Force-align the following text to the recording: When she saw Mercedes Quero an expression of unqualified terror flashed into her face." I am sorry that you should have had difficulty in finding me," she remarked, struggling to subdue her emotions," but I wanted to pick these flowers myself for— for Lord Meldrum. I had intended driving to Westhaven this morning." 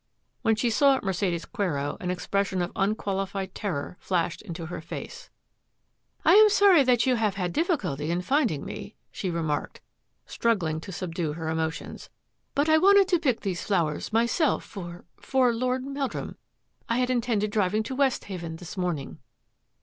When 0.41 0.55
she 0.55 0.71
saw 0.71 0.99
Mercedes 1.03 1.45
Quero 1.45 1.95
an 1.99 2.09
expression 2.09 2.63
of 2.63 2.71
unqualified 2.75 3.53
terror 3.53 3.97
flashed 3.99 4.41
into 4.41 4.65
her 4.65 4.81
face." 4.81 5.29
I 6.25 6.33
am 6.33 6.49
sorry 6.49 6.81
that 6.81 7.05
you 7.05 7.13
should 7.13 7.19
have 7.19 7.35
had 7.35 7.53
difficulty 7.53 8.09
in 8.09 8.23
finding 8.23 8.65
me," 8.65 8.95
she 9.11 9.29
remarked, 9.29 9.79
struggling 10.25 10.81
to 10.81 10.91
subdue 10.91 11.33
her 11.33 11.49
emotions," 11.49 12.09
but 12.55 12.67
I 12.67 12.79
wanted 12.79 13.09
to 13.09 13.19
pick 13.19 13.41
these 13.41 13.63
flowers 13.63 14.11
myself 14.11 14.63
for— 14.63 15.05
for 15.21 15.53
Lord 15.53 15.85
Meldrum. 15.85 16.35
I 16.89 16.97
had 16.97 17.11
intended 17.11 17.51
driving 17.51 17.83
to 17.83 17.95
Westhaven 17.95 18.55
this 18.55 18.75
morning." 18.75 19.19